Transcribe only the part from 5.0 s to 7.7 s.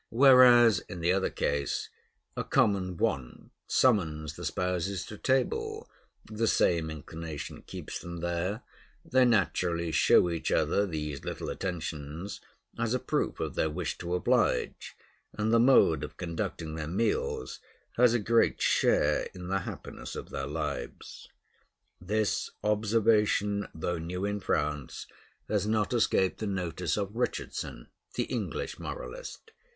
to table, the same inclination